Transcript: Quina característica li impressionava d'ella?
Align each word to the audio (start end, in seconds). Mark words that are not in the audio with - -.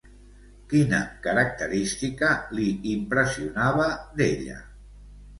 Quina 0.69 0.99
característica 1.25 2.29
li 2.59 2.65
impressionava 2.93 3.85
d'ella? 4.23 4.57